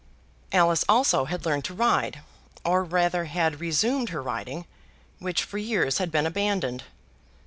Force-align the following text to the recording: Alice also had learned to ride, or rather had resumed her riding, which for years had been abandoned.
Alice 0.51 0.83
also 0.89 1.25
had 1.25 1.45
learned 1.45 1.63
to 1.65 1.75
ride, 1.75 2.21
or 2.65 2.83
rather 2.83 3.25
had 3.25 3.59
resumed 3.59 4.09
her 4.09 4.19
riding, 4.23 4.65
which 5.19 5.43
for 5.43 5.59
years 5.59 5.99
had 5.99 6.11
been 6.11 6.25
abandoned. 6.25 6.85